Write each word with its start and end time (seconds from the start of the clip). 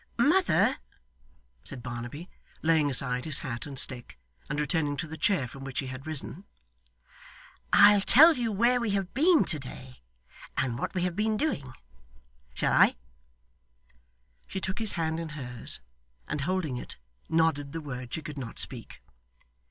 'Mother!' 0.17 0.79
said 1.63 1.83
Barnaby, 1.83 2.27
laying 2.63 2.89
aside 2.89 3.23
his 3.23 3.37
hat 3.45 3.67
and 3.67 3.77
stick, 3.77 4.17
and 4.49 4.59
returning 4.59 4.97
to 4.97 5.05
the 5.05 5.15
chair 5.15 5.47
from 5.47 5.63
which 5.63 5.77
he 5.77 5.85
had 5.85 6.07
risen, 6.07 6.43
'I'll 7.71 8.01
tell 8.01 8.33
you 8.33 8.51
where 8.51 8.81
we 8.81 8.89
have 8.97 9.13
been 9.13 9.45
to 9.45 9.59
day, 9.59 10.01
and 10.57 10.79
what 10.79 10.95
we 10.95 11.03
have 11.03 11.15
been 11.15 11.37
doing, 11.37 11.71
shall 12.55 12.73
I?' 12.73 12.95
She 14.47 14.59
took 14.59 14.79
his 14.79 14.93
hand 14.93 15.19
in 15.19 15.29
hers, 15.37 15.79
and 16.27 16.41
holding 16.41 16.77
it, 16.77 16.97
nodded 17.29 17.71
the 17.71 17.79
word 17.79 18.11
she 18.15 18.23
could 18.23 18.39
not 18.39 18.57
speak. 18.57 19.03